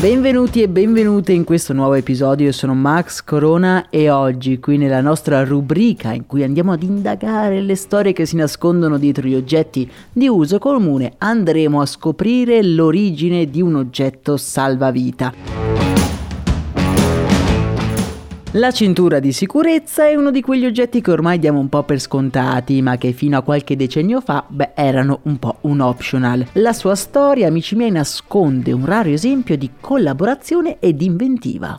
[0.00, 5.00] Benvenuti e benvenute in questo nuovo episodio, io sono Max Corona e oggi qui nella
[5.00, 9.90] nostra rubrica in cui andiamo ad indagare le storie che si nascondono dietro gli oggetti
[10.12, 15.67] di uso comune andremo a scoprire l'origine di un oggetto salvavita.
[18.52, 22.00] La cintura di sicurezza è uno di quegli oggetti che ormai diamo un po' per
[22.00, 26.46] scontati, ma che fino a qualche decennio fa, beh, erano un po' un optional.
[26.52, 31.78] La sua storia, amici miei, nasconde un raro esempio di collaborazione ed inventiva.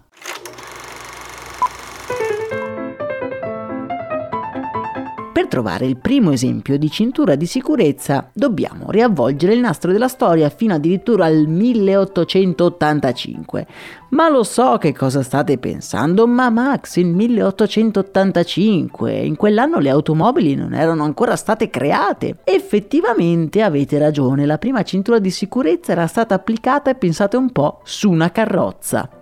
[5.32, 10.50] Per trovare il primo esempio di cintura di sicurezza dobbiamo riavvolgere il nastro della storia
[10.50, 13.68] fino addirittura al 1885.
[14.10, 20.56] Ma lo so che cosa state pensando, ma Max, il 1885, in quell'anno le automobili
[20.56, 22.38] non erano ancora state create.
[22.44, 28.10] Effettivamente avete ragione, la prima cintura di sicurezza era stata applicata, pensate un po', su
[28.10, 29.19] una carrozza.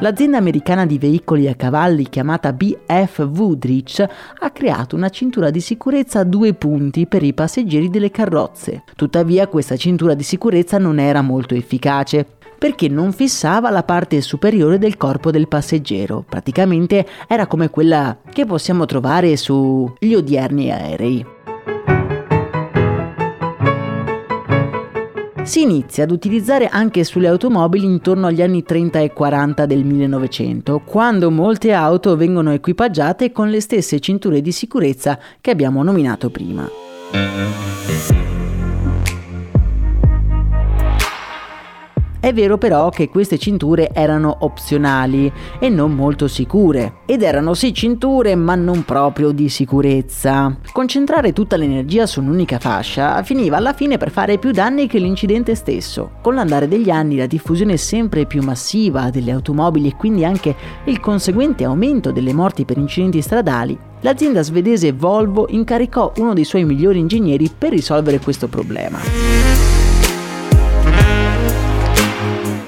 [0.00, 6.20] L'azienda americana di veicoli a cavalli chiamata BF Woodrich ha creato una cintura di sicurezza
[6.20, 8.82] a due punti per i passeggeri delle carrozze.
[8.96, 12.26] Tuttavia questa cintura di sicurezza non era molto efficace
[12.58, 16.24] perché non fissava la parte superiore del corpo del passeggero.
[16.28, 21.33] Praticamente era come quella che possiamo trovare sugli odierni aerei.
[25.44, 30.80] Si inizia ad utilizzare anche sulle automobili intorno agli anni 30 e 40 del 1900,
[30.80, 36.66] quando molte auto vengono equipaggiate con le stesse cinture di sicurezza che abbiamo nominato prima.
[42.24, 47.74] È vero però che queste cinture erano opzionali e non molto sicure, ed erano sì
[47.74, 50.56] cinture ma non proprio di sicurezza.
[50.72, 55.54] Concentrare tutta l'energia su un'unica fascia finiva alla fine per fare più danni che l'incidente
[55.54, 56.12] stesso.
[56.22, 61.00] Con l'andare degli anni la diffusione sempre più massiva delle automobili e quindi anche il
[61.00, 67.00] conseguente aumento delle morti per incidenti stradali, l'azienda svedese Volvo incaricò uno dei suoi migliori
[67.00, 69.33] ingegneri per risolvere questo problema.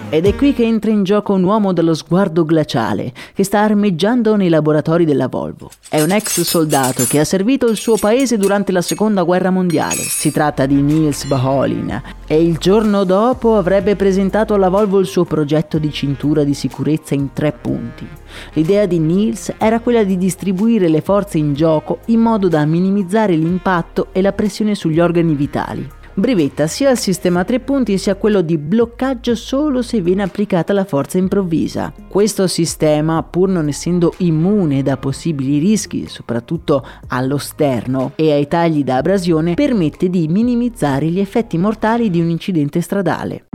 [0.09, 4.37] Ed è qui che entra in gioco un uomo dallo sguardo glaciale che sta armeggiando
[4.37, 5.69] nei laboratori della Volvo.
[5.89, 9.97] È un ex soldato che ha servito il suo paese durante la seconda guerra mondiale.
[9.97, 15.25] Si tratta di Niels Baholin e il giorno dopo avrebbe presentato alla Volvo il suo
[15.25, 18.07] progetto di cintura di sicurezza in tre punti.
[18.53, 23.35] L'idea di Niels era quella di distribuire le forze in gioco in modo da minimizzare
[23.35, 28.17] l'impatto e la pressione sugli organi vitali brevetta sia il sistema a tre punti sia
[28.17, 31.93] quello di bloccaggio solo se viene applicata la forza improvvisa.
[32.09, 38.83] Questo sistema, pur non essendo immune da possibili rischi, soprattutto allo sterno e ai tagli
[38.83, 43.47] da abrasione, permette di minimizzare gli effetti mortali di un incidente stradale.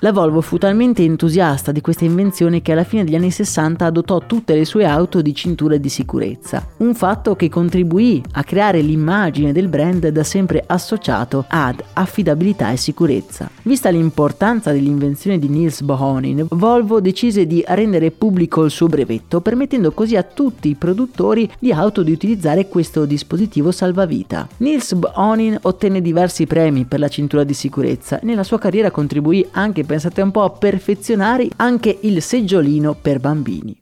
[0.00, 4.20] La Volvo fu talmente entusiasta di questa invenzione che alla fine degli anni 60 adottò
[4.20, 9.50] tutte le sue auto di cinture di sicurezza, un fatto che contribuì a creare l'immagine
[9.50, 13.50] del brand da sempre associato ad affidabilità e sicurezza.
[13.62, 19.90] Vista l'importanza dell'invenzione di Niels Bohonin, Volvo decise di rendere pubblico il suo brevetto, permettendo
[19.90, 24.46] così a tutti i produttori di auto di utilizzare questo dispositivo salvavita.
[24.58, 29.44] Niels Bohonin ottenne diversi premi per la cintura di sicurezza e nella sua carriera contribuì
[29.50, 33.74] anche pensate un po' a perfezionare anche il seggiolino per bambini.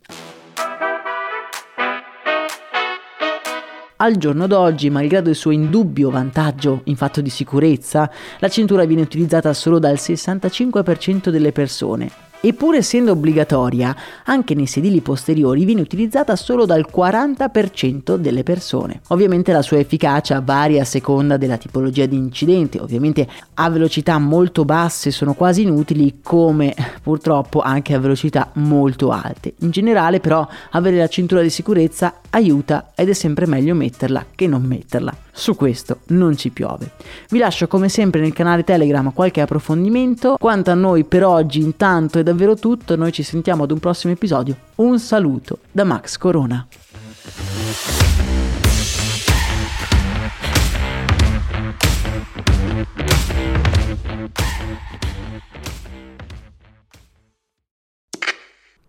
[3.96, 8.08] Al giorno d'oggi, malgrado il suo indubbio vantaggio in fatto di sicurezza,
[8.38, 13.94] la cintura viene utilizzata solo dal 65% delle persone e pur essendo obbligatoria,
[14.24, 19.00] anche nei sedili posteriori viene utilizzata solo dal 40% delle persone.
[19.08, 24.64] Ovviamente la sua efficacia varia a seconda della tipologia di incidente, ovviamente a velocità molto
[24.64, 29.54] basse sono quasi inutili come purtroppo anche a velocità molto alte.
[29.60, 34.46] In generale però avere la cintura di sicurezza aiuta ed è sempre meglio metterla che
[34.46, 35.25] non metterla.
[35.38, 36.92] Su questo non ci piove.
[37.28, 40.36] Vi lascio come sempre nel canale Telegram qualche approfondimento.
[40.40, 44.14] Quanto a noi per oggi intanto è davvero tutto, noi ci sentiamo ad un prossimo
[44.14, 44.56] episodio.
[44.76, 46.66] Un saluto da Max Corona.